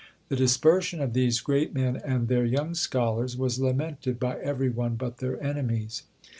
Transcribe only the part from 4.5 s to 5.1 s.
one